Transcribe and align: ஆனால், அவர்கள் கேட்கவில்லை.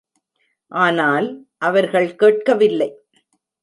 ஆனால், 0.71 1.27
அவர்கள் 1.57 2.15
கேட்கவில்லை. 2.15 2.91